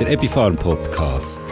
der 0.00 0.12
Epifarm 0.12 0.56
Podcast. 0.56 1.42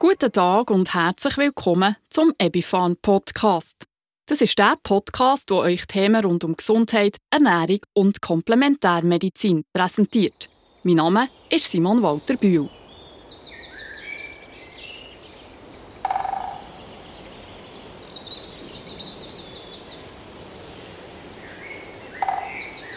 Guten 0.00 0.32
Tag 0.32 0.68
und 0.72 0.92
herzlich 0.92 1.36
willkommen 1.36 1.94
zum 2.10 2.32
Epifarm 2.38 2.96
Podcast. 3.00 3.84
Das 4.26 4.40
ist 4.40 4.58
der 4.58 4.74
Podcast, 4.82 5.48
wo 5.52 5.58
euch 5.58 5.86
Themen 5.86 6.24
rund 6.24 6.42
um 6.42 6.56
Gesundheit, 6.56 7.18
Ernährung 7.30 7.78
und 7.92 8.20
Komplementärmedizin 8.20 9.62
präsentiert. 9.72 10.48
Mein 10.82 10.96
Name 10.96 11.28
ist 11.50 11.70
Simon 11.70 12.02
Walter 12.02 12.36
Bühl. 12.36 12.68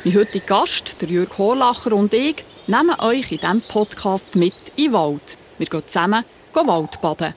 Mein 0.04 0.16
heutiger 0.16 0.46
Gast, 0.46 0.96
der 1.02 1.10
Jürg 1.10 1.38
Horlacher 1.38 1.94
und 1.94 2.16
ich, 2.16 2.44
nehmen 2.70 3.00
euch 3.00 3.32
in 3.32 3.40
diesem 3.40 3.62
Podcast 3.64 4.36
mit 4.36 4.54
in 4.76 4.86
den 4.86 4.94
Wald. 4.94 5.38
Wir 5.58 5.66
gehen 5.66 5.88
zusammen 5.88 6.24
Waldbaden. 6.54 7.34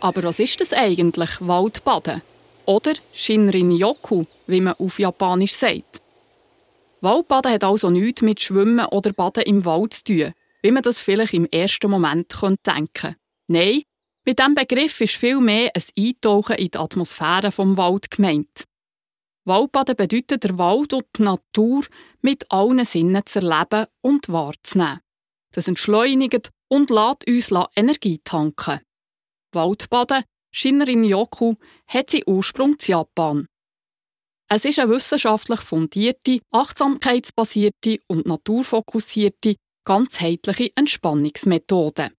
Aber 0.00 0.22
was 0.24 0.38
ist 0.38 0.60
das 0.60 0.74
eigentlich, 0.74 1.30
Waldbaden? 1.40 2.20
Oder 2.66 2.92
Shinrin-yoku, 3.14 4.24
wie 4.46 4.60
man 4.60 4.74
auf 4.74 4.98
Japanisch 4.98 5.54
sagt. 5.54 6.02
Waldbaden 7.00 7.52
hat 7.52 7.64
also 7.64 7.88
nichts 7.88 8.20
mit 8.20 8.42
Schwimmen 8.42 8.84
oder 8.86 9.12
Baden 9.14 9.44
im 9.44 9.64
Wald 9.64 9.94
zu 9.94 10.04
tun, 10.04 10.34
wie 10.60 10.70
man 10.70 10.82
das 10.82 11.00
vielleicht 11.00 11.32
im 11.32 11.46
ersten 11.46 11.90
Moment 11.90 12.30
denken 12.42 12.90
könnte. 12.92 13.16
Nein, 13.46 13.82
mit 14.26 14.38
diesem 14.38 14.54
Begriff 14.54 15.00
ist 15.00 15.14
viel 15.14 15.40
mehr 15.40 15.70
ein 15.74 15.82
Eintauchen 15.96 16.56
in 16.56 16.70
die 16.72 16.78
Atmosphäre 16.78 17.52
vom 17.52 17.78
Wald 17.78 18.10
gemeint. 18.10 18.64
Waldbaden 19.46 19.94
bedeutet, 19.94 20.42
der 20.42 20.58
Wald 20.58 20.92
und 20.92 21.06
die 21.16 21.22
Natur 21.22 21.84
mit 22.26 22.50
allen 22.50 22.84
Sinnen 22.84 23.24
zu 23.24 23.38
erleben 23.38 23.86
und 24.02 24.28
wahrzunehmen. 24.28 24.98
Das 25.54 25.68
entschleunigt 25.68 26.50
und 26.68 26.90
lässt 26.90 27.24
uns 27.28 27.68
Energie 27.76 28.18
tanken. 28.24 28.80
Waldbaden, 29.54 30.24
Shinrin-yoku, 30.52 31.54
hat 31.86 32.10
seinen 32.10 32.24
Ursprung 32.26 32.72
in 32.72 32.78
Japan. 32.84 33.46
Es 34.48 34.64
ist 34.64 34.80
eine 34.80 34.90
wissenschaftlich 34.90 35.60
fundierte, 35.60 36.40
achtsamkeitsbasierte 36.50 38.00
und 38.08 38.26
naturfokussierte, 38.26 39.54
ganzheitliche 39.84 40.72
Entspannungsmethode. 40.74 42.10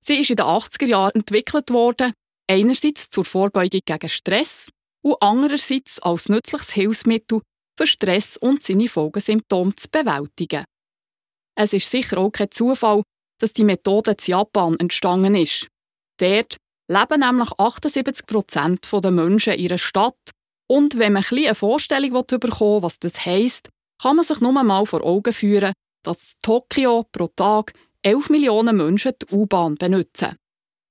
Sie 0.00 0.16
ist 0.16 0.30
in 0.30 0.36
den 0.36 0.46
80er 0.46 0.86
Jahren 0.86 1.14
entwickelt 1.14 1.70
worden, 1.70 2.12
einerseits 2.50 3.10
zur 3.10 3.24
Vorbeugung 3.24 3.80
gegen 3.84 4.08
Stress 4.08 4.70
und 5.02 5.16
andererseits 5.20 6.00
als 6.00 6.28
nützliches 6.28 6.72
Hilfsmittel 6.72 7.42
für 7.76 7.86
Stress 7.86 8.36
und 8.36 8.62
seine 8.62 8.88
Folgesymptome 8.88 9.74
zu 9.76 9.88
bewältigen. 9.90 10.64
Es 11.56 11.72
ist 11.72 11.90
sicher 11.90 12.18
auch 12.18 12.30
kein 12.30 12.50
Zufall, 12.50 13.02
dass 13.40 13.52
die 13.52 13.64
Methode 13.64 14.12
in 14.12 14.16
Japan 14.26 14.76
entstanden 14.78 15.34
ist. 15.34 15.68
Dort 16.18 16.56
leben 16.88 17.20
nämlich 17.20 17.50
78 17.58 18.26
Prozent 18.26 18.88
der 18.92 19.10
Menschen 19.10 19.54
in 19.54 19.60
ihrer 19.60 19.78
Stadt 19.78 20.30
und 20.68 20.98
wenn 20.98 21.12
man 21.12 21.24
ein 21.30 21.38
eine 21.38 21.54
Vorstellung 21.54 22.24
bekommen 22.26 22.76
will, 22.76 22.82
was 22.82 22.98
das 22.98 23.24
heisst, 23.24 23.68
kann 24.00 24.16
man 24.16 24.24
sich 24.24 24.40
nur 24.40 24.52
mal 24.52 24.86
vor 24.86 25.02
Augen 25.02 25.32
führen, 25.32 25.72
dass 26.02 26.36
Tokio 26.42 27.04
pro 27.10 27.28
Tag 27.28 27.72
11 28.02 28.30
Millionen 28.30 28.76
Menschen 28.76 29.12
die 29.20 29.34
U-Bahn 29.34 29.76
benutzen. 29.76 30.36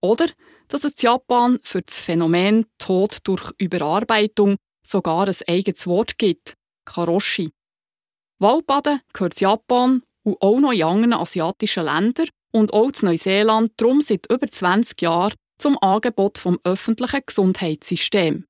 Oder 0.01 0.27
dass 0.67 0.83
es 0.83 1.01
Japan 1.01 1.59
für 1.61 1.81
das 1.81 1.99
Phänomen 1.99 2.65
Tod 2.77 3.19
durch 3.23 3.51
Überarbeitung 3.57 4.55
sogar 4.85 5.27
ein 5.27 5.35
eigenes 5.47 5.87
Wort 5.87 6.17
gibt, 6.17 6.53
Karoshi. 6.85 7.51
Waldbaden 8.39 9.01
gehört 9.13 9.39
Japan 9.39 10.03
und 10.23 10.41
auch 10.41 10.59
noch 10.59 10.71
in 10.71 10.83
anderen 10.83 11.13
asiatischen 11.13 11.85
Ländern 11.85 12.27
und 12.51 12.73
auch 12.73 12.91
zu 12.91 13.05
Neuseeland 13.05 13.73
darum 13.77 14.01
seit 14.01 14.31
über 14.31 14.47
20 14.49 15.01
Jahren 15.01 15.35
zum 15.57 15.77
Angebot 15.81 16.37
vom 16.37 16.59
öffentlichen 16.63 17.21
Gesundheitssystems. 17.25 18.43
In 18.43 18.45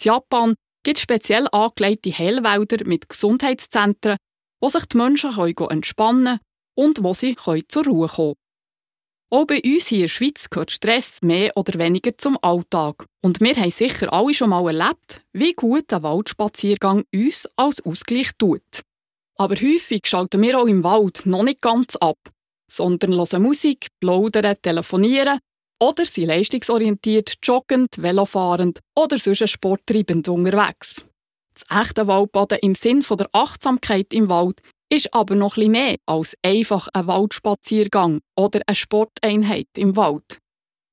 Japan 0.00 0.54
gibt 0.84 0.98
es 0.98 1.02
speziell 1.02 1.48
angelegte 1.50 2.10
Heilwälder 2.10 2.86
mit 2.86 3.08
Gesundheitszentren, 3.08 4.18
wo 4.60 4.68
sich 4.68 4.86
die 4.86 4.96
Menschen 4.96 5.36
entspannen 5.36 6.24
können 6.24 6.40
und 6.76 7.02
wo 7.02 7.12
sie 7.12 7.36
zur 7.68 7.84
Ruhe 7.84 8.08
kommen 8.08 8.34
können. 8.34 8.45
Auch 9.28 9.44
bei 9.44 9.60
uns 9.64 9.88
hier 9.88 9.98
in 9.98 10.02
der 10.02 10.08
Schweiz 10.08 10.48
gehört 10.48 10.70
Stress 10.70 11.20
mehr 11.20 11.52
oder 11.56 11.78
weniger 11.80 12.16
zum 12.16 12.38
Alltag. 12.42 13.06
Und 13.22 13.40
wir 13.40 13.56
haben 13.56 13.72
sicher 13.72 14.12
alle 14.12 14.32
schon 14.32 14.50
mal 14.50 14.66
erlebt, 14.66 15.20
wie 15.32 15.52
gut 15.52 15.92
ein 15.92 16.02
Waldspaziergang 16.04 17.04
uns 17.12 17.48
als 17.56 17.84
Ausgleich 17.84 18.30
tut. 18.38 18.82
Aber 19.36 19.56
häufig 19.56 20.02
schalten 20.06 20.40
wir 20.42 20.58
auch 20.58 20.66
im 20.66 20.84
Wald 20.84 21.26
noch 21.26 21.42
nicht 21.42 21.60
ganz 21.60 21.96
ab, 21.96 22.18
sondern 22.70 23.14
hören 23.14 23.42
Musik, 23.42 23.88
plaudern, 24.00 24.56
telefonieren 24.62 25.40
oder 25.82 26.04
sind 26.04 26.26
leistungsorientiert, 26.26 27.34
joggend, 27.42 28.00
velofahrend 28.00 28.80
oder 28.94 29.18
sonst 29.18 29.50
sporttreibend 29.50 30.28
unterwegs. 30.28 31.04
Das 31.52 31.84
echte 31.84 32.06
Waldbaden 32.06 32.58
im 32.62 32.74
Sinn 32.74 33.00
der 33.00 33.28
Achtsamkeit 33.32 34.12
im 34.12 34.28
Wald 34.28 34.62
ist 34.88 35.12
aber 35.12 35.34
noch 35.34 35.56
etwas 35.56 35.68
mehr 35.68 35.96
als 36.06 36.36
einfach 36.42 36.88
ein 36.92 37.06
Waldspaziergang 37.06 38.20
oder 38.36 38.60
eine 38.66 38.74
Sporteinheit 38.74 39.68
im 39.76 39.96
Wald. 39.96 40.40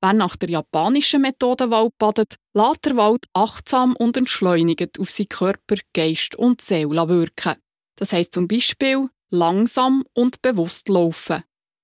Wer 0.02 0.14
nach 0.14 0.36
der 0.36 0.50
japanischen 0.50 1.22
Methode 1.22 1.70
Wald 1.70 1.94
badet, 1.98 2.36
lässt 2.54 2.86
der 2.86 2.98
Wald 2.98 3.26
achtsam 3.34 3.96
und 3.96 4.18
entschleunigt 4.18 5.00
auf 5.00 5.10
seinen 5.10 5.30
Körper, 5.30 5.76
Geist 5.94 6.36
und 6.36 6.60
Seele 6.60 7.08
wirken. 7.08 7.56
Das 7.96 8.12
heisst 8.12 8.34
zum 8.34 8.48
Beispiel 8.48 9.10
langsam 9.30 10.04
und 10.14 10.42
bewusst 10.42 10.90
laufen, 10.90 11.44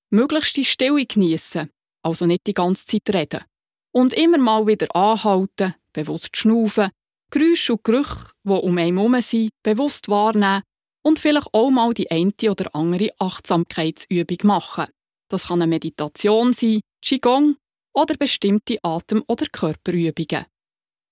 möglichst 0.09 0.57
die 0.57 0.65
Stille 0.65 1.05
genießen, 1.05 1.69
also 2.03 2.25
nicht 2.25 2.45
die 2.47 2.53
ganze 2.53 2.85
Zeit 2.87 3.15
reden, 3.15 3.45
und 3.91 4.13
immer 4.13 4.37
mal 4.37 4.67
wieder 4.67 4.93
anhalten, 4.95 5.75
bewusst 5.93 6.35
schnaufen, 6.35 6.89
Geräusche 7.31 7.73
und 7.73 7.83
Gerüche, 7.83 8.31
die 8.43 8.49
um 8.49 8.77
einen 8.77 8.97
herum 8.97 9.21
sind, 9.21 9.51
bewusst 9.63 10.09
wahrnehmen 10.09 10.63
und 11.09 11.17
vielleicht 11.17 11.47
auch 11.53 11.71
mal 11.71 11.91
die 11.95 12.09
eine 12.11 12.31
oder 12.49 12.73
andere 12.75 13.09
Achtsamkeitsübung 13.17 14.37
machen. 14.43 14.85
Das 15.27 15.47
kann 15.47 15.61
eine 15.61 15.69
Meditation 15.69 16.53
sein, 16.53 16.81
Qigong 17.03 17.55
oder 17.95 18.15
bestimmte 18.15 18.77
Atem- 18.83 19.23
oder 19.27 19.47
Körperübungen. 19.51 20.45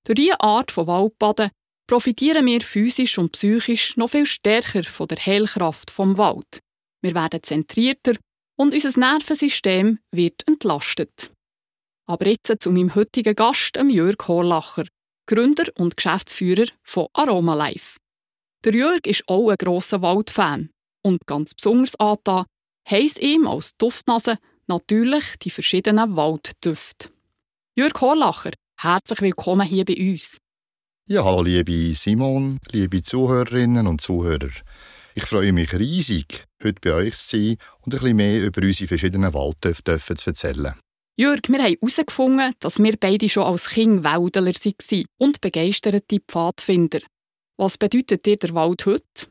Durch 0.05 0.15
diese 0.15 0.39
Art 0.39 0.71
von 0.71 0.85
Waldbaden 0.85 1.49
profitieren 1.89 2.45
wir 2.45 2.61
physisch 2.61 3.17
und 3.17 3.31
psychisch 3.31 3.97
noch 3.97 4.11
viel 4.11 4.27
stärker 4.27 4.83
von 4.83 5.07
der 5.07 5.17
Heilkraft 5.17 5.89
vom 5.89 6.17
Wald. 6.17 6.59
Wir 7.01 7.15
werden 7.15 7.41
zentrierter 7.41 8.13
und 8.55 8.75
unser 8.75 8.99
Nervensystem 8.99 9.99
wird 10.11 10.47
entlastet. 10.47 11.31
Aber 12.07 12.27
jetzt 12.27 12.53
zu 12.61 12.71
meinem 12.71 12.93
heutigen 12.93 13.35
Gast, 13.35 13.77
Jörg 13.77 14.27
Horlacher, 14.27 14.85
Gründer 15.27 15.65
und 15.75 15.97
Geschäftsführer 15.97 16.67
von 16.83 17.07
Aroma 17.13 17.55
Life. 17.55 17.96
Der 18.65 18.73
Jörg 18.73 19.05
ist 19.05 19.23
auch 19.27 19.49
ein 19.49 19.57
grosser 19.57 20.01
Waldfan. 20.01 20.71
Und 21.03 21.25
ganz 21.27 21.53
besonders 21.53 21.95
angetan 21.99 22.45
heisst 22.89 23.19
ihm 23.19 23.47
als 23.47 23.77
Duftnase 23.77 24.37
natürlich 24.67 25.37
die 25.41 25.49
verschiedenen 25.49 26.15
Walddüfte. 26.15 27.09
Jörg 27.75 27.93
Horlacher, 28.01 28.51
herzlich 28.79 29.21
willkommen 29.21 29.67
hier 29.67 29.85
bei 29.85 29.95
uns. 29.95 30.37
Ja, 31.07 31.39
liebe 31.39 31.95
Simon, 31.95 32.59
liebe 32.71 33.01
Zuhörerinnen 33.01 33.87
und 33.87 34.01
Zuhörer. 34.01 34.49
Ich 35.15 35.23
freue 35.23 35.53
mich 35.53 35.73
riesig, 35.73 36.45
heute 36.63 36.81
bei 36.81 36.93
euch 36.93 37.17
zu 37.17 37.37
sein 37.37 37.57
und 37.81 37.93
ein 37.93 37.99
bisschen 37.99 38.17
mehr 38.17 38.45
über 38.45 38.61
unsere 38.61 38.87
verschiedenen 38.87 39.33
Walddüfte 39.33 39.97
zu 39.99 40.29
erzählen. 40.29 40.73
Jörg, 41.15 41.41
wir 41.47 41.59
haben 41.59 41.75
herausgefunden, 41.79 42.53
dass 42.59 42.79
wir 42.79 42.97
beide 42.99 43.29
schon 43.29 43.43
als 43.43 43.69
Kind 43.69 44.03
Wäldler 44.03 44.45
waren 44.45 45.05
und 45.17 45.41
begeisterte 45.41 46.19
Pfadfinder. 46.27 46.99
Was 47.59 47.77
bedeutet 47.79 48.23
dir 48.25 48.37
der 48.37 48.53
Wald 48.53 48.85
heute? 48.85 49.27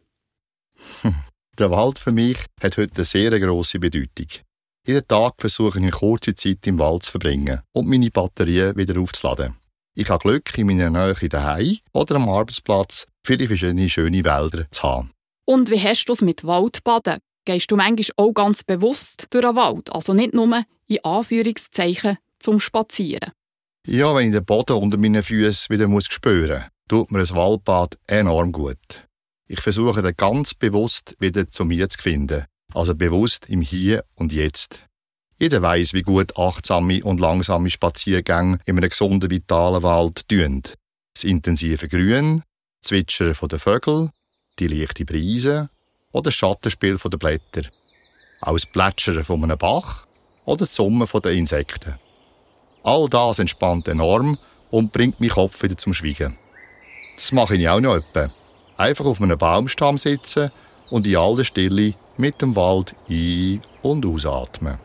Der 1.59 1.71
Wald 1.71 2.01
für 2.01 2.11
mich 2.13 2.39
hat 2.61 2.77
heute 2.77 2.97
eine 2.97 3.05
sehr 3.05 3.39
grosse 3.39 3.79
Bedeutung. 3.79 4.27
Jeden 4.87 5.07
Tag 5.09 5.35
versuche 5.39 5.79
ich 5.79 5.85
eine 5.85 5.93
kurze 5.93 6.35
Zeit 6.35 6.67
im 6.67 6.79
Wald 6.79 7.05
zu 7.05 7.13
verbringen 7.13 7.63
und 7.73 7.89
meine 7.89 8.11
Batterien 8.11 8.77
wieder 8.77 9.01
aufzuladen. 9.01 9.55
Ich 9.95 10.11
habe 10.11 10.23
Glück, 10.23 10.59
in 10.59 10.67
meiner 10.67 10.91
Nähe 10.91 11.29
daheim 11.29 11.79
oder 11.95 12.17
am 12.17 12.29
Arbeitsplatz 12.29 13.07
viele 13.25 13.47
verschiedene 13.47 13.89
schöne 13.89 14.25
Wälder 14.25 14.67
zu 14.71 14.83
haben. 14.83 15.13
Und 15.45 15.71
wie 15.71 15.81
hast 15.81 16.05
du 16.07 16.13
es 16.13 16.21
mit 16.21 16.45
Waldbaden? 16.45 17.21
Gehst 17.47 17.71
du 17.71 17.77
manchmal 17.77 18.09
auch 18.17 18.33
ganz 18.33 18.65
bewusst 18.65 19.29
durch 19.31 19.45
den 19.45 19.57
Wald, 19.57 19.91
also 19.93 20.13
nicht 20.13 20.35
nur 20.35 20.65
in 20.89 21.05
Anführungszeichen 21.05 22.19
zum 22.41 22.59
Spazieren? 22.59 23.33
Ja, 23.87 24.15
wenn 24.15 24.27
ich 24.27 24.33
den 24.33 24.45
Boden 24.45 24.77
unter 24.77 24.99
meinen 24.99 25.23
Füßen 25.23 25.73
wieder 25.73 25.87
muss 25.87 26.07
spüren 26.07 26.65
muss 26.65 26.76
tut 26.89 27.11
mir 27.11 27.21
ein 27.21 27.31
Waldbad 27.31 27.99
enorm 28.07 28.53
gut. 28.53 29.07
Ich 29.49 29.61
versuche 29.61 30.03
dann 30.03 30.17
ganz 30.17 30.55
bewusst 30.55 31.17
wieder 31.19 31.49
zu 31.51 31.65
mir 31.65 31.89
zu 31.89 31.99
finden, 32.01 32.45
also 32.75 32.95
bewusst 32.95 33.49
im 33.49 33.61
Hier 33.61 34.05
und 34.15 34.33
Jetzt. 34.33 34.81
Jeder 35.39 35.61
weiß, 35.63 35.93
wie 35.93 36.03
gut 36.03 36.37
achtsame 36.39 37.05
und 37.05 37.21
langsame 37.21 37.71
Spaziergänge 37.71 38.59
in 38.65 38.79
einem 38.79 38.89
gesunden, 38.89 39.31
vitalen 39.31 39.83
Wald 39.83 40.29
tun. 40.29 40.63
Das 41.15 41.25
intensive 41.25 41.89
Grün, 41.89 42.43
das 42.81 42.89
Zwitschern 42.89 43.35
der 43.49 43.59
Vögel, 43.59 44.11
die 44.59 44.69
leichte 44.69 45.05
Brise 45.05 45.69
oder 46.13 46.25
das 46.25 46.35
Schattenspiel 46.35 46.97
der 46.97 47.19
Blätter. 47.19 47.69
auch 48.41 48.55
das 48.55 48.67
Plätschern 48.67 49.25
von 49.25 49.45
einem 49.45 49.59
Bach 49.59 50.07
oder 50.45 50.59
das 50.59 50.75
Summen 50.75 51.07
der 51.23 51.33
Insekten. 51.33 51.99
All 52.83 53.09
das 53.09 53.39
entspannt 53.39 53.89
enorm 53.89 54.39
und 54.71 54.93
bringt 54.93 55.21
meinen 55.21 55.31
Kopf 55.31 55.63
wieder 55.63 55.77
zum 55.77 55.93
Schweigen. 55.93 56.39
Das 57.17 57.33
mache 57.33 57.57
ich 57.57 57.69
auch 57.69 57.81
noch 57.81 57.97
etwa. 57.97 58.31
Einfach 58.77 59.07
auf 59.07 59.21
einem 59.21 59.39
Baumstamm 59.39 59.99
sitzen 59.99 60.51
und 60.91 61.07
in 61.07 61.17
aller 61.17 61.45
Stille 61.45 61.95
mit 62.17 62.41
dem 62.41 62.55
Wald 62.55 62.95
ein- 63.09 63.61
und 63.83 64.07
ausatmen. 64.07 64.79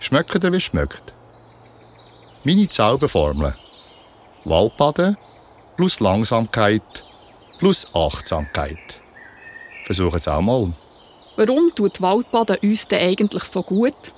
Schmeckt 0.00 0.44
ihr, 0.44 0.52
wie 0.52 0.56
es 0.56 0.62
schmeckt? 0.64 1.14
Meine 2.44 2.68
Zauberformel. 2.68 3.54
Waldbaden 4.44 5.16
plus 5.76 6.00
Langsamkeit 6.00 6.82
plus 7.60 7.86
Achtsamkeit. 7.94 9.00
Versuchen 9.84 10.16
es 10.16 10.26
auch 10.26 10.40
mal. 10.40 10.72
Warum 11.36 11.70
tut 11.74 12.00
Waldbaden 12.00 12.56
uns 12.62 12.88
denn 12.88 13.06
eigentlich 13.06 13.44
so 13.44 13.62
gut? 13.62 14.12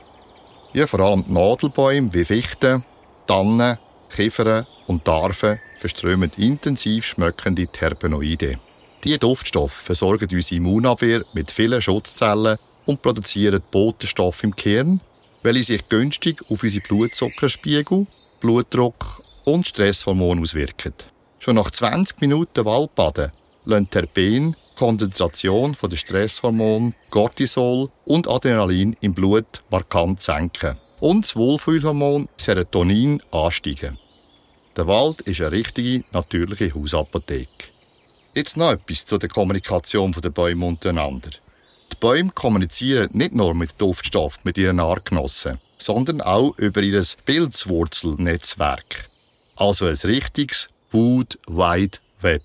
Ja, 0.72 0.86
vor 0.86 1.00
allem 1.00 1.24
die 1.24 1.32
Nadelbäume 1.32 2.14
wie 2.14 2.24
Fichten, 2.24 2.84
Tannen, 3.26 3.78
Kiefern 4.14 4.66
und 4.86 5.04
Tarven 5.04 5.60
verströmen 5.82 6.30
intensiv 6.36 7.04
schmeckende 7.04 7.66
Terpenoide. 7.66 8.58
Diese 9.02 9.18
Duftstoffe 9.18 9.72
versorgen 9.72 10.28
unsere 10.32 10.56
Immunabwehr 10.58 11.24
mit 11.32 11.50
vielen 11.50 11.82
Schutzzellen 11.82 12.56
und 12.86 13.02
produzieren 13.02 13.60
Botenstoffe 13.72 14.44
im 14.44 14.54
Kern, 14.54 15.00
welche 15.42 15.64
sich 15.64 15.88
günstig 15.88 16.40
auf 16.48 16.62
unsere 16.62 16.86
Blutzuckerspiegel, 16.86 18.06
Blutdruck 18.40 19.24
und 19.44 19.66
Stresshormone 19.66 20.42
auswirken. 20.42 20.94
Schon 21.40 21.56
nach 21.56 21.72
20 21.72 22.20
Minuten 22.20 22.64
Waldbaden 22.64 23.32
lassen 23.64 23.90
Terpen 23.90 24.56
Konzentration 24.76 25.76
der 25.90 25.96
Stresshormone 25.96 26.92
Cortisol 27.10 27.90
und 28.04 28.28
Adrenalin 28.28 28.96
im 29.00 29.14
Blut 29.14 29.64
markant 29.68 30.20
senken 30.20 30.76
und 31.00 31.24
das 31.24 31.34
Wohlfühlhormon 31.34 32.28
Serotonin 32.36 33.20
ansteigen. 33.32 33.98
Der 34.76 34.86
Wald 34.86 35.20
ist 35.22 35.40
eine 35.42 35.52
richtige, 35.52 36.02
natürliche 36.12 36.74
Hausapotheke. 36.74 37.66
Jetzt 38.34 38.56
noch 38.56 38.72
etwas 38.72 39.04
zu 39.04 39.18
der 39.18 39.28
Kommunikation 39.28 40.12
der 40.12 40.30
Bäume 40.30 40.64
untereinander. 40.64 41.28
Die 41.92 41.96
Bäume 42.00 42.30
kommunizieren 42.30 43.10
nicht 43.12 43.34
nur 43.34 43.54
mit 43.54 43.78
Duftstoff 43.78 44.38
mit 44.44 44.56
ihren 44.56 44.80
Artgenossen, 44.80 45.58
sondern 45.76 46.22
auch 46.22 46.56
über 46.56 46.80
ihr 46.80 47.04
Pilzwurzelnetzwerk. 47.26 49.10
Also 49.56 49.84
ein 49.84 49.98
richtiges 50.04 50.68
Wood 50.90 51.38
Wide 51.46 51.98
Web. 52.22 52.42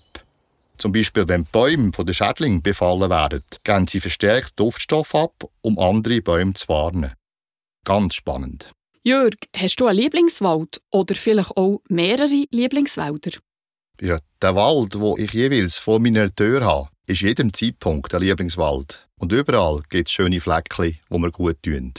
Zum 0.76 0.92
Beispiel, 0.92 1.26
wenn 1.28 1.44
Bäume 1.44 1.92
von 1.94 2.04
den 2.04 2.14
Schädlingen 2.14 2.60
befallen 2.60 3.08
werden, 3.08 3.42
geben 3.64 3.86
sie 3.86 4.00
verstärkt 4.00 4.60
Duftstoff 4.60 5.14
ab, 5.14 5.48
um 5.62 5.78
andere 5.78 6.20
Bäume 6.20 6.52
zu 6.52 6.68
warnen. 6.68 7.14
Ganz 7.84 8.16
spannend. 8.16 8.70
Jörg, 9.08 9.36
hast 9.56 9.80
du 9.80 9.86
einen 9.86 10.00
Lieblingswald 10.00 10.82
oder 10.90 11.14
vielleicht 11.14 11.56
auch 11.56 11.80
mehrere 11.88 12.44
Lieblingswälder? 12.50 13.38
Ja, 14.02 14.18
der 14.42 14.54
Wald, 14.54 15.00
wo 15.00 15.16
ich 15.16 15.32
jeweils 15.32 15.78
vor 15.78 15.98
meiner 15.98 16.30
Tür 16.34 16.62
habe, 16.62 16.90
ist 17.06 17.22
jedem 17.22 17.54
Zeitpunkt 17.54 18.14
ein 18.14 18.20
Lieblingswald. 18.20 19.08
Und 19.18 19.32
überall 19.32 19.82
gibt 19.88 20.08
es 20.08 20.12
schöne 20.12 20.40
Fleckchen, 20.40 20.98
wo 21.08 21.16
mir 21.16 21.30
gut 21.30 21.56
tun. 21.62 21.94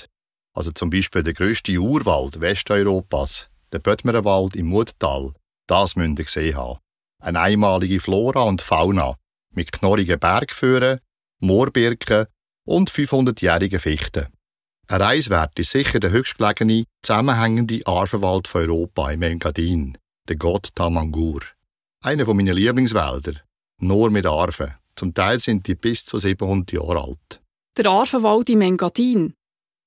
Also 0.53 0.71
zum 0.71 0.91
Beispiel 0.91 1.23
der 1.23 1.33
grösste 1.33 1.75
Urwald 1.79 2.41
Westeuropas, 2.41 3.47
der 3.71 3.79
Böttmerwald 3.79 4.55
im 4.55 4.67
Muttal, 4.67 5.33
das 5.65 5.95
müsst 5.95 6.19
ihr 6.19 6.25
gesehen 6.25 6.57
haben. 6.57 6.77
Eine 7.23 7.39
einmalige 7.39 7.99
Flora 7.99 8.43
und 8.43 8.61
Fauna 8.61 9.15
mit 9.55 9.71
knorrigen 9.71 10.19
Bergführen, 10.19 10.99
Moorbirken 11.39 12.27
und 12.65 12.91
500-jährigen 12.91 13.79
Fichten. 13.79 14.27
Ein 14.91 15.03
Reiswert 15.03 15.59
ist 15.59 15.69
sicher 15.69 15.99
der 15.99 16.09
höchstgelegene, 16.09 16.85
zusammenhängende 17.03 17.85
Arvenwald 17.85 18.47
von 18.47 18.61
Europa 18.61 19.11
im 19.11 19.21
Engadin, 19.21 19.95
der 20.27 20.35
Gott 20.35 20.69
Tamangur. 20.73 21.41
Einer 22.03 22.33
meiner 22.33 22.55
Lieblingswälder, 22.55 23.33
nur 23.79 24.09
mit 24.09 24.25
Arven. 24.25 24.73
Zum 24.95 25.13
Teil 25.13 25.39
sind 25.39 25.67
die 25.67 25.75
bis 25.75 26.05
zu 26.05 26.17
700 26.17 26.71
Jahre 26.71 27.03
alt. 27.03 27.39
Der 27.77 27.85
Arvenwald 27.85 28.49
im 28.49 28.61
Engadin. 28.61 29.35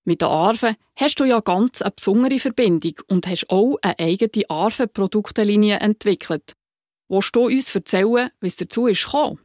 Mit 0.04 0.20
den 0.20 0.28
Arven 0.28 0.76
hast 0.94 1.18
du 1.18 1.24
ja 1.24 1.40
ganz 1.40 1.82
eine 1.82 1.90
besondere 1.90 2.38
Verbindung 2.38 2.94
und 3.08 3.26
hast 3.26 3.50
auch 3.50 3.78
eine 3.82 3.98
eigene 3.98 4.48
Arven-Produktenlinie 4.48 5.80
entwickelt. 5.80 6.52
Willst 7.08 7.34
du 7.34 7.46
uns 7.46 7.74
erzählen, 7.74 8.30
wie 8.40 8.46
es 8.46 8.54
dazu 8.54 8.86
ist 8.86 9.04
gekommen? 9.04 9.40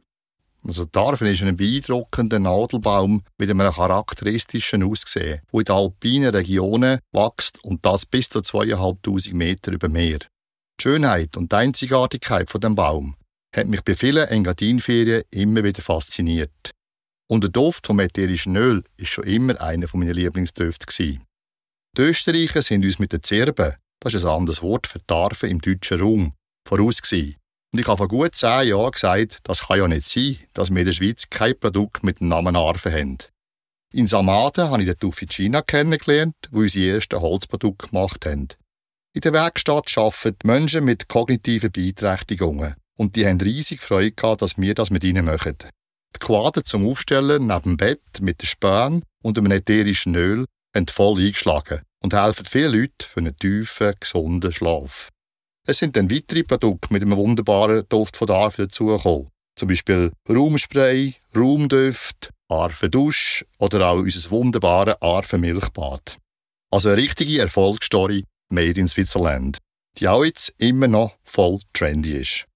Also 0.64 0.84
Darfen 0.84 1.28
ist 1.28 1.42
ein 1.42 1.56
beeindruckender 1.56 2.38
Nadelbaum 2.38 3.22
mit 3.38 3.50
einem 3.50 3.72
charakteristischen 3.72 4.82
Aussehen, 4.82 5.40
der 5.52 5.60
in 5.60 5.68
alpinen 5.68 6.34
Regionen 6.34 7.00
wächst 7.12 7.62
und 7.64 7.84
das 7.84 8.06
bis 8.06 8.28
zu 8.28 8.42
2500 8.42 9.32
Meter 9.32 9.72
über 9.72 9.88
Meer. 9.88 10.18
Die 10.18 10.82
Schönheit 10.82 11.36
und 11.36 11.52
die 11.52 11.56
Einzigartigkeit 11.56 12.50
von 12.50 12.60
dem 12.60 12.74
Baum 12.74 13.16
hat 13.54 13.66
mich 13.66 13.82
bei 13.82 13.94
vielen 13.94 14.28
Engadinferien 14.28 15.22
immer 15.30 15.64
wieder 15.64 15.82
fasziniert. 15.82 16.72
Und 17.30 17.44
der 17.44 17.50
Duft 17.50 17.86
vom 17.86 18.00
ätherischen 18.00 18.56
Öl 18.56 18.82
ist 18.96 19.10
schon 19.10 19.24
immer 19.24 19.60
einer 19.60 19.86
meiner 19.92 20.14
Lieblingsdüfte. 20.14 20.86
Die 20.98 21.20
Österreicher 22.02 22.62
sind 22.62 22.84
uns 22.84 22.98
mit 22.98 23.12
den 23.12 23.22
Zirben, 23.22 23.74
das 24.00 24.14
ist 24.14 24.24
ein 24.24 24.30
anderes 24.30 24.62
Wort 24.62 24.86
für 24.86 25.04
Tarfen 25.06 25.50
im 25.50 25.60
deutschen 25.60 26.00
Raum, 26.00 26.32
voraus 26.66 27.02
gewesen. 27.02 27.36
Und 27.72 27.80
ich 27.80 27.86
habe 27.86 27.98
vor 27.98 28.08
gut 28.08 28.34
zehn 28.34 28.68
Jahren 28.68 28.92
gesagt, 28.92 29.38
das 29.42 29.66
kann 29.66 29.78
ja 29.78 29.88
nicht 29.88 30.08
sein, 30.08 30.38
dass 30.54 30.70
wir 30.70 30.80
in 30.80 30.86
der 30.86 30.92
Schweiz 30.92 31.28
kein 31.28 31.58
Produkt 31.58 32.02
mit 32.02 32.20
dem 32.20 32.28
Namen 32.28 32.56
Arve 32.56 32.90
haben. 32.90 33.18
In 33.92 34.06
Samaden 34.06 34.70
habe 34.70 34.82
ich 34.82 34.88
den 34.88 34.98
Tufficina 34.98 35.62
kennengelernt, 35.62 36.34
wo 36.50 36.60
unsere 36.60 36.94
ersten 36.94 37.20
Holzprodukte 37.20 37.88
gemacht 37.88 38.26
haben. 38.26 38.48
In 39.14 39.22
der 39.22 39.32
Werkstatt 39.32 39.96
arbeiten 39.96 40.46
Menschen 40.46 40.84
mit 40.84 41.08
kognitiven 41.08 41.72
Beeinträchtigungen 41.72 42.74
und 42.98 43.16
die 43.16 43.26
haben 43.26 43.40
riesig 43.40 43.80
Freude 43.80 44.12
gehabt, 44.12 44.42
dass 44.42 44.58
wir 44.58 44.74
das 44.74 44.90
mit 44.90 45.04
ihnen 45.04 45.24
machen. 45.24 45.56
Die 46.14 46.18
Quader 46.18 46.64
zum 46.64 46.86
Aufstellen 46.86 47.46
neben 47.46 47.62
dem 47.62 47.76
Bett 47.76 48.20
mit 48.20 48.42
den 48.42 48.46
Spänen 48.46 49.04
und 49.22 49.38
einem 49.38 49.52
ätherischen 49.52 50.14
Öl 50.14 50.44
haben 50.74 50.88
voll 50.88 51.18
eingeschlagen 51.18 51.82
und 52.00 52.14
helfen 52.14 52.44
vielen 52.44 52.72
Leuten 52.72 52.92
für 53.00 53.20
einen 53.20 53.36
tiefen, 53.36 53.94
gesunden 53.98 54.52
Schlaf. 54.52 55.08
Es 55.68 55.76
sind 55.76 55.96
dann 55.96 56.10
weitere 56.10 56.44
Produkte 56.44 56.90
mit 56.90 57.02
einem 57.02 57.14
wunderbaren 57.14 57.84
Duft 57.90 58.16
von 58.16 58.26
der 58.26 58.36
Arfe 58.36 58.62
dazugekommen. 58.62 59.28
Zum 59.54 59.68
Beispiel 59.68 60.12
Raumspray, 60.26 61.14
Raumduft, 61.36 62.30
Arfe 62.48 62.88
Dusch 62.88 63.44
oder 63.58 63.86
auch 63.86 63.98
unser 63.98 64.30
wunderbares 64.30 64.96
Arfe 65.02 65.36
Milchbad. 65.36 66.16
Also 66.70 66.88
eine 66.88 66.96
richtige 66.96 67.40
Erfolgsstory 67.40 68.24
made 68.48 68.80
in 68.80 68.88
Switzerland, 68.88 69.58
die 69.98 70.08
auch 70.08 70.24
jetzt 70.24 70.54
immer 70.56 70.88
noch 70.88 71.18
voll 71.22 71.60
trendy 71.74 72.12
ist. 72.12 72.46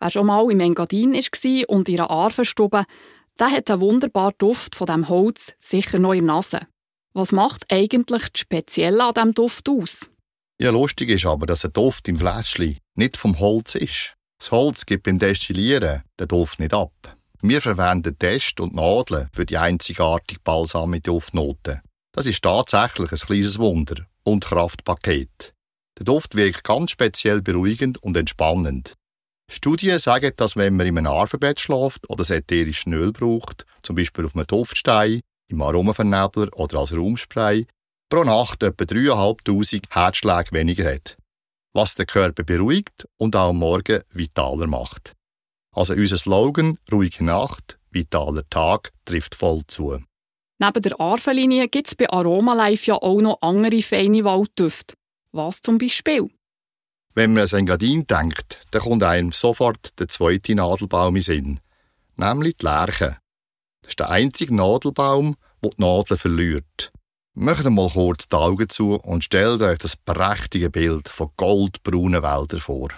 Wer 0.00 0.10
schon 0.10 0.24
mal 0.24 0.50
im 0.50 0.60
Engadin 0.60 1.12
war 1.12 1.68
und 1.68 1.90
in 1.90 2.00
einer 2.00 2.10
Arvenstube, 2.10 2.84
der 3.38 3.50
hat 3.50 3.70
einen 3.70 3.82
wunderbaren 3.82 4.34
Duft 4.38 4.76
von 4.76 4.86
dem 4.86 5.10
Holz 5.10 5.52
sicher 5.58 5.98
noch 5.98 6.14
in 6.14 6.26
der 6.26 6.36
Nase. 6.36 6.60
Was 7.12 7.32
macht 7.32 7.70
eigentlich 7.70 8.30
das 8.30 8.40
Spezielle 8.40 9.04
an 9.04 9.12
diesem 9.12 9.34
Duft 9.34 9.68
aus? 9.68 10.08
Ja, 10.62 10.70
lustig 10.70 11.08
ist 11.08 11.26
aber, 11.26 11.46
dass 11.46 11.62
der 11.62 11.70
Duft 11.70 12.06
im 12.06 12.16
Fläschchen 12.16 12.78
nicht 12.94 13.16
vom 13.16 13.40
Holz 13.40 13.74
ist. 13.74 14.14
Das 14.38 14.52
Holz 14.52 14.86
gibt 14.86 15.02
beim 15.02 15.18
Destillieren 15.18 16.04
den 16.20 16.28
Duft 16.28 16.60
nicht 16.60 16.72
ab. 16.72 16.92
Wir 17.40 17.60
verwenden 17.60 18.16
Test 18.16 18.60
und 18.60 18.72
Nadeln 18.72 19.28
für 19.32 19.44
die 19.44 19.58
einzigartig 19.58 20.40
balsame 20.44 21.00
Duftnoten. 21.00 21.80
Das 22.12 22.26
ist 22.26 22.42
tatsächlich 22.42 23.10
ein 23.10 23.18
kleines 23.18 23.58
Wunder 23.58 24.06
und 24.22 24.44
Kraftpaket. 24.44 25.52
Der 25.98 26.04
Duft 26.04 26.36
wirkt 26.36 26.62
ganz 26.62 26.92
speziell 26.92 27.42
beruhigend 27.42 28.00
und 28.00 28.16
entspannend. 28.16 28.94
Studien 29.50 29.98
sagen, 29.98 30.30
dass 30.36 30.54
wenn 30.54 30.76
man 30.76 30.86
in 30.86 30.96
einem 30.96 31.12
Arvenbett 31.12 31.58
schläft 31.58 32.08
oder 32.08 32.22
ätherisches 32.30 32.86
Öl 32.86 33.10
braucht, 33.10 33.66
zum 33.82 33.96
Beispiel 33.96 34.26
auf 34.26 34.36
einem 34.36 34.46
Duftstein, 34.46 35.22
im 35.48 35.60
Aromavernebler 35.60 36.56
oder 36.56 36.78
als 36.78 36.96
Raumspray, 36.96 37.66
pro 38.12 38.24
Nacht 38.24 38.62
etwa 38.62 38.84
3'500 38.84 39.84
Herzschläge 39.88 40.52
weniger 40.52 40.92
hat. 40.92 41.16
Was 41.72 41.94
den 41.94 42.04
Körper 42.04 42.42
beruhigt 42.42 43.08
und 43.16 43.34
auch 43.34 43.48
am 43.48 43.56
Morgen 43.56 44.02
vitaler 44.10 44.66
macht. 44.66 45.14
Also 45.74 45.94
unser 45.94 46.18
Slogan 46.18 46.76
«Ruhige 46.92 47.24
Nacht, 47.24 47.78
vitaler 47.90 48.46
Tag» 48.50 48.92
trifft 49.06 49.34
voll 49.34 49.62
zu. 49.66 49.98
Neben 50.58 50.82
der 50.82 51.00
Arvenlinie 51.00 51.68
gibt 51.68 51.88
es 51.88 51.94
bei 51.94 52.10
Aromalife 52.10 52.88
ja 52.88 52.96
auch 52.96 53.22
noch 53.22 53.38
andere 53.40 53.80
feine 53.80 54.22
Walddüfte. 54.24 54.94
Was 55.30 55.62
zum 55.62 55.78
Beispiel? 55.78 56.28
Wenn 57.14 57.32
man 57.32 57.44
an 57.44 57.60
Engadin 57.60 58.06
denkt, 58.06 58.60
dann 58.72 58.82
kommt 58.82 59.04
einem 59.04 59.32
sofort 59.32 59.98
der 59.98 60.08
zweite 60.08 60.54
Nadelbaum 60.54 61.16
in 61.16 61.22
Sinn, 61.22 61.60
nämlich 62.16 62.58
die 62.58 62.66
Lerche. 62.66 63.16
Das 63.80 63.92
ist 63.92 64.00
der 64.00 64.10
einzige 64.10 64.54
Nadelbaum, 64.54 65.34
der 65.64 65.70
die 65.70 65.82
Nadeln 65.82 66.18
verliert. 66.18 66.92
Macht 67.34 67.64
mal 67.64 67.88
kurz 67.88 68.28
die 68.28 68.36
Augen 68.36 68.68
zu 68.68 68.96
und 68.96 69.24
stellt 69.24 69.62
euch 69.62 69.78
das 69.78 69.96
prächtige 69.96 70.68
Bild 70.68 71.08
von 71.08 71.30
goldbraunen 71.36 72.22
Wäldern 72.22 72.60
vor. 72.60 72.90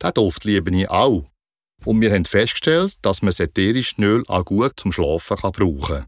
Diesen 0.00 0.14
Duft 0.14 0.44
liebe 0.44 0.74
ich 0.74 0.88
auch. 0.88 1.26
Und 1.84 2.00
wir 2.00 2.12
haben 2.12 2.24
festgestellt, 2.24 2.96
dass 3.02 3.20
man 3.20 3.28
das 3.28 3.40
ätherische 3.40 4.00
Öl 4.02 4.24
auch 4.26 4.44
gut 4.44 4.72
zum 4.76 4.92
Schlafen 4.92 5.36
brauchen 5.36 5.80
kann. 5.80 6.06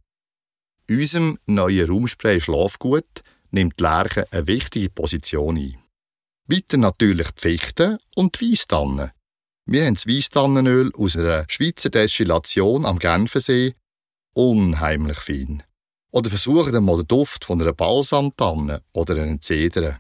Unserem 0.91 1.39
neuen 1.47 1.89
Raumspray 1.89 2.41
Schlafgut 2.41 3.23
nimmt 3.51 3.79
die 3.79 3.83
Lerche 3.83 4.27
eine 4.33 4.47
wichtige 4.47 4.89
Position 4.89 5.57
ein. 5.57 5.79
Weiter 6.49 6.79
natürlich 6.79 7.31
die 7.33 7.41
Fichten 7.41 7.99
und 8.15 8.41
die 8.41 8.53
Weisstannen. 8.53 9.11
Wir 9.67 9.85
haben 9.85 9.95
das 9.95 10.07
Weisstannenöl 10.07 10.93
aus 10.97 11.17
einer 11.17 11.45
Schweizer 11.49 11.91
Destillation 11.91 12.85
am 12.85 12.99
Genfensee. 12.99 13.75
Unheimlich 14.35 15.19
fein. 15.19 15.63
Oder 16.13 16.29
versuchen 16.31 16.85
mal 16.85 16.99
den 16.99 17.09
Duft 17.09 17.45
von 17.45 17.61
einer 17.61 17.73
Balsamtanne 17.73 18.83
oder 18.93 19.17
einer 19.17 19.41
Zeder. 19.41 19.99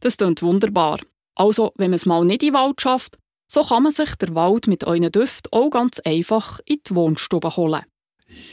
Das 0.00 0.16
klingt 0.16 0.40
wunderbar. 0.40 1.00
Also, 1.34 1.72
wenn 1.76 1.90
man 1.90 1.96
es 1.96 2.06
mal 2.06 2.24
nicht 2.24 2.42
in 2.42 2.50
den 2.50 2.54
Wald 2.54 2.80
schafft, 2.80 3.18
so 3.48 3.64
kann 3.64 3.82
man 3.82 3.92
sich 3.92 4.14
der 4.14 4.34
Wald 4.34 4.68
mit 4.68 4.84
euren 4.84 5.10
Düften 5.10 5.52
auch 5.52 5.70
ganz 5.70 5.98
einfach 6.00 6.60
in 6.64 6.78
die 6.86 6.94
Wohnstube 6.94 7.56
holen. 7.56 7.84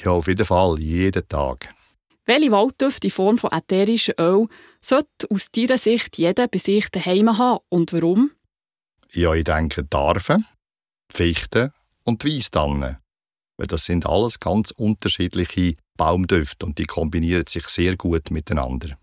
Ja, 0.04 0.12
auf 0.12 0.28
jeden 0.28 0.46
Fall, 0.46 0.80
jeden 0.80 1.28
Tag. 1.28 1.70
Welche 2.26 2.52
Walddüfte 2.52 3.08
in 3.08 3.12
Form 3.12 3.38
von 3.38 3.52
ätherischem 3.52 4.16
Öl 4.20 4.48
sollte 4.82 5.30
aus 5.30 5.52
deiner 5.52 5.78
Sicht 5.78 6.18
jeder 6.18 6.48
bei 6.48 6.58
sich 6.58 6.90
daheim 6.90 7.38
haben 7.38 7.60
und 7.70 7.94
warum? 7.94 8.32
Ja, 9.12 9.34
ich 9.36 9.44
denke 9.44 9.84
die 9.84 10.44
Fichten 11.14 11.72
und 12.04 12.24
die 12.24 12.36
Weisstannen. 12.36 12.98
Weil 13.58 13.68
das 13.68 13.86
sind 13.86 14.08
alles 14.08 14.40
ganz 14.40 14.72
unterschiedliche 14.72 15.76
Baumdüfte 15.98 16.66
und 16.66 16.78
die 16.78 16.86
kombinieren 16.86 17.46
sich 17.48 17.68
sehr 17.68 17.96
gut 17.96 18.32
miteinander. 18.32 18.98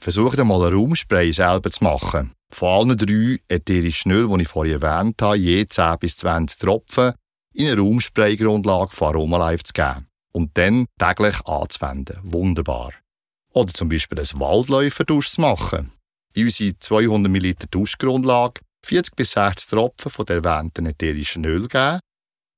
Versucht 0.00 0.38
einmal 0.38 0.66
ein 0.66 0.74
Raumspray 0.74 1.32
selber 1.32 1.70
zu 1.70 1.82
machen. 1.82 2.32
Von 2.50 2.68
allen 2.68 2.96
drei 2.96 3.40
ätherischen 3.48 4.12
Öl, 4.12 4.28
die 4.28 4.42
ich 4.42 4.48
vorhin 4.48 4.80
erwähnt 4.80 5.20
habe, 5.20 5.36
je 5.36 5.66
10 5.66 5.98
bis 5.98 6.16
20 6.18 6.58
Tropfen 6.58 7.14
in 7.52 7.66
eine 7.66 7.80
Raumspray-Grundlage 7.80 8.94
von 8.94 9.08
Aromalife 9.08 9.64
zu 9.64 9.72
geben 9.72 10.06
und 10.32 10.56
dann 10.56 10.86
täglich 10.98 11.44
anzuwenden. 11.46 12.18
Wunderbar. 12.22 12.92
Oder 13.52 13.74
zum 13.74 13.88
Beispiel 13.88 14.20
ein 14.20 14.40
Waldläuferdusch 14.40 15.30
zu 15.30 15.40
machen. 15.40 15.92
In 16.34 16.44
unsere 16.44 16.78
200 16.78 17.30
ml 17.32 17.54
Duschgrundlage 17.70 18.60
40 18.84 19.16
bis 19.16 19.32
60 19.32 19.70
Tropfen 19.70 20.10
von 20.10 20.26
der 20.26 20.36
erwähnten 20.36 20.86
ätherischen 20.86 21.44
Öl 21.44 21.66
geben 21.66 21.98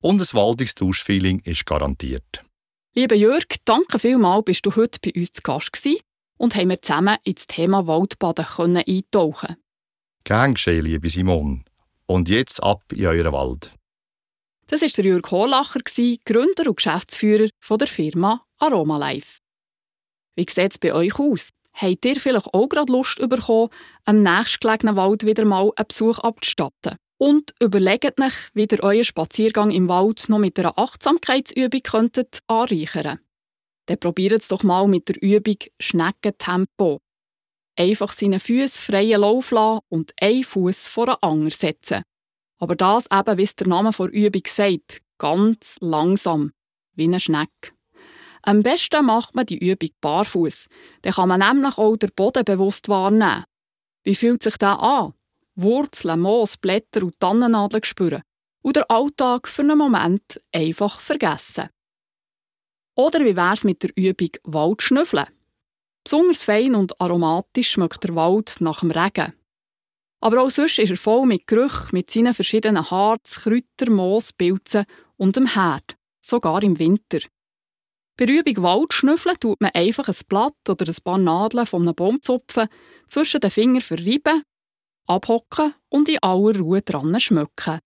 und 0.01 0.21
ein 0.21 0.33
waldiges 0.33 0.75
Duschfeeling 0.75 1.39
ist 1.39 1.65
garantiert. 1.65 2.43
Lieber 2.93 3.15
Jörg, 3.15 3.45
danke 3.63 3.99
vielmals, 3.99 4.43
bist 4.43 4.65
du 4.65 4.75
heute 4.75 4.99
bei 5.01 5.13
uns 5.17 5.31
zu 5.31 5.41
Gast 5.41 5.71
gewesen 5.71 6.01
und 6.37 6.55
haben 6.55 6.71
wir 6.71 6.81
zusammen 6.81 7.17
ins 7.23 7.47
Thema 7.47 7.87
Waldbaden 7.87 8.43
können 8.45 8.83
eintauchen 8.85 9.55
Gern 10.25 10.55
geschehen, 10.55 10.83
liebe 10.83 11.09
Simon. 11.09 11.63
Und 12.05 12.27
jetzt 12.27 12.61
ab 12.61 12.83
in 12.91 13.05
euren 13.05 13.31
Wald. 13.31 13.71
Das 14.67 14.81
war 14.81 14.89
der 14.89 15.05
Jörg 15.05 15.31
Hohlacher, 15.31 15.79
Gründer 16.25 16.67
und 16.67 16.75
Geschäftsführer 16.75 17.47
der 17.69 17.87
Firma 17.87 18.43
Aromalife. 18.57 19.39
Wie 20.35 20.45
sieht 20.49 20.73
es 20.73 20.77
bei 20.77 20.93
euch 20.93 21.17
aus? 21.17 21.51
Habt 21.71 22.03
ihr 22.03 22.17
vielleicht 22.17 22.53
auch 22.53 22.67
gerade 22.67 22.91
Lust 22.91 23.19
bekommen, 23.19 23.69
am 24.03 24.21
nächstgelegenen 24.21 24.97
Wald 24.97 25.25
wieder 25.25 25.45
mal 25.45 25.71
einen 25.77 25.87
Besuch 25.87 26.19
abzustatten? 26.19 26.97
Und 27.21 27.53
überlegt 27.59 28.19
euch, 28.19 28.33
wie 28.55 28.65
ihr 28.65 28.83
euren 28.83 29.03
Spaziergang 29.03 29.69
im 29.69 29.87
Wald 29.87 30.27
noch 30.27 30.39
mit 30.39 30.57
einer 30.57 30.79
Achtsamkeitsübung 30.79 31.83
könntet 31.83 32.39
anreichern 32.47 33.19
Dann 33.85 33.99
probiert 33.99 34.41
es 34.41 34.47
doch 34.47 34.63
mal 34.63 34.87
mit 34.87 35.07
der 35.07 35.21
Übung 35.21 35.57
Schneckentempo. 35.79 36.99
Einfach 37.77 38.11
seine 38.11 38.39
Füße 38.39 38.81
freien 38.81 39.21
Lauf 39.21 39.51
lassen 39.51 39.81
und 39.89 40.13
einen 40.19 40.43
Fuß 40.43 40.87
vor 40.87 41.05
den 41.05 41.15
anderen 41.21 41.51
setzen. 41.51 42.01
Aber 42.57 42.75
das 42.75 43.05
eben, 43.11 43.37
wie 43.37 43.43
es 43.43 43.55
der 43.55 43.67
Name 43.67 43.91
der 43.91 44.07
Übung 44.07 44.43
sagt, 44.47 45.03
ganz 45.19 45.77
langsam, 45.79 46.53
wie 46.95 47.03
eine 47.03 47.19
Schnecke. 47.19 47.75
Am 48.41 48.63
besten 48.63 49.05
macht 49.05 49.35
man 49.35 49.45
die 49.45 49.59
Übung 49.59 49.89
barfuß. 50.01 50.69
Dann 51.03 51.13
kann 51.13 51.29
man 51.29 51.41
nämlich 51.41 51.77
auch 51.77 51.97
den 51.97 52.09
Boden 52.15 52.45
bewusst 52.45 52.89
wahrnehmen. 52.89 53.43
Wie 54.03 54.15
fühlt 54.15 54.41
sich 54.41 54.57
das 54.57 54.79
an? 54.79 55.13
Wurzeln, 55.55 56.21
Moos, 56.21 56.57
Blätter 56.57 57.03
und 57.03 57.19
Tannennadeln 57.19 57.83
spüren. 57.83 58.23
Und 58.61 58.75
den 58.75 58.83
Alltag 58.83 59.47
für 59.47 59.63
einen 59.63 59.77
Moment 59.77 60.39
einfach 60.51 60.99
vergessen. 60.99 61.69
Oder 62.95 63.21
wie 63.21 63.35
wäre 63.35 63.53
es 63.53 63.63
mit 63.63 63.81
der 63.83 63.91
Übung 63.95 64.29
Waldschnüffeln? 64.43 65.25
Besonders 66.03 66.43
fein 66.43 66.75
und 66.75 66.99
aromatisch 66.99 67.71
schmeckt 67.71 68.03
der 68.03 68.15
Wald 68.15 68.57
nach 68.59 68.81
dem 68.81 68.91
Regen. 68.91 69.33
Aber 70.19 70.41
auch 70.41 70.49
sonst 70.49 70.77
ist 70.77 70.91
er 70.91 70.97
voll 70.97 71.25
mit 71.25 71.47
Gerüchen, 71.47 71.89
mit 71.93 72.11
seinen 72.11 72.33
verschiedenen 72.33 72.89
Harz, 72.89 73.43
Kräuter, 73.43 73.89
Moos, 73.89 74.33
Pilzen 74.33 74.85
und 75.17 75.35
dem 75.35 75.47
Herd, 75.47 75.95
sogar 76.19 76.61
im 76.61 76.77
Winter. 76.77 77.19
Bei 78.17 78.25
der 78.25 78.39
Übung 78.39 78.63
Waldschnüffeln 78.63 79.39
tut 79.39 79.61
man 79.61 79.71
einfach 79.73 80.07
ein 80.07 80.15
Blatt 80.27 80.69
oder 80.69 80.87
ein 80.87 81.03
paar 81.03 81.17
Nadeln 81.17 81.65
von 81.65 81.81
einem 81.81 81.95
Baumzupfen 81.95 82.67
zwischen 83.07 83.39
den 83.39 83.49
Fingern 83.49 83.81
verreiben, 83.81 84.43
abhocken 85.05 85.73
und 85.89 86.09
in 86.09 86.19
aller 86.21 86.57
Ruhe 86.59 86.81
dran 86.81 87.19
schmücken. 87.19 87.79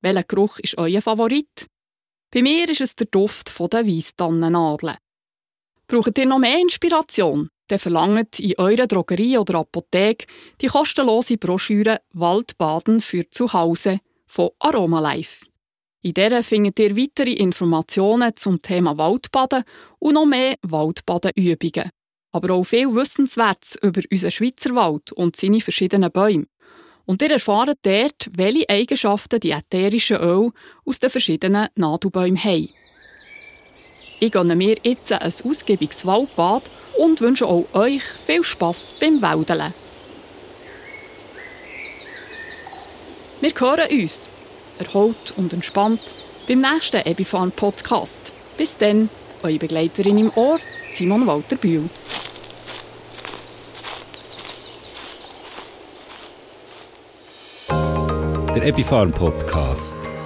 Welcher 0.00 0.24
Geruch 0.24 0.58
ist 0.58 0.78
euer 0.78 1.02
Favorit? 1.02 1.66
Bei 2.30 2.42
mir 2.42 2.68
ist 2.68 2.80
es 2.80 2.96
der 2.96 3.06
Duft 3.06 3.52
der 3.72 3.86
Weisstannennadeln. 3.86 4.96
Braucht 5.86 6.18
ihr 6.18 6.26
noch 6.26 6.38
mehr 6.38 6.60
Inspiration? 6.60 7.48
dann 7.68 7.78
verlangt 7.78 8.40
in 8.40 8.54
eurer 8.58 8.86
Drogerie 8.86 9.38
oder 9.38 9.58
Apotheke 9.58 10.26
die 10.60 10.66
kostenlose 10.66 11.36
Broschüre 11.36 12.00
Waldbaden 12.12 13.00
für 13.00 13.28
zu 13.30 13.52
Hause 13.52 14.00
von 14.26 14.50
Aromalife. 14.58 15.46
In 16.00 16.14
der 16.14 16.42
findet 16.42 16.78
ihr 16.78 16.96
weitere 16.96 17.32
Informationen 17.32 18.34
zum 18.36 18.62
Thema 18.62 18.96
Waldbaden 18.96 19.64
und 19.98 20.14
noch 20.14 20.26
mehr 20.26 20.56
Waldbadenübungen. 20.62 21.90
Aber 22.32 22.54
auch 22.54 22.64
viel 22.64 22.94
Wissenswertes 22.94 23.78
über 23.82 24.02
unseren 24.10 24.30
Schweizer 24.30 24.74
Wald 24.74 25.12
und 25.12 25.36
seine 25.36 25.60
verschiedenen 25.60 26.12
Bäume. 26.12 26.46
Und 27.06 27.22
ihr 27.22 27.30
erfahrt 27.30 27.78
dort, 27.82 28.28
welche 28.32 28.68
Eigenschaften 28.68 29.40
die 29.40 29.52
ätherischen 29.52 30.18
Öle 30.18 30.50
aus 30.84 30.98
den 30.98 31.08
verschiedenen 31.08 31.68
Nadelbäumen 31.74 32.42
haben. 32.42 32.68
Ich 34.20 34.32
gönne 34.32 34.56
mir 34.56 34.76
jetzt 34.82 35.12
ein 35.12 35.22
ausgiebiges 35.22 36.04
Waldbad 36.04 36.64
und 36.98 37.20
wünsche 37.20 37.46
auch 37.46 37.66
euch 37.72 38.02
viel 38.26 38.42
Spass 38.42 38.94
beim 39.00 39.22
Wäldern. 39.22 39.72
Wir 43.40 43.52
hören 43.56 43.88
uns, 44.02 44.28
erholt 44.80 45.32
und 45.36 45.52
entspannt, 45.52 46.02
beim 46.48 46.60
nächsten 46.60 47.06
Ebifan 47.06 47.52
Podcast. 47.52 48.32
Bis 48.56 48.76
dann, 48.76 49.08
eure 49.44 49.58
Begleiterin 49.58 50.18
im 50.18 50.32
Ohr, 50.34 50.58
Simon 50.92 51.24
Walter 51.26 51.54
Bühl. 51.54 51.88
Der 58.58 58.66
Epifarm 58.66 59.12
Podcast. 59.12 60.17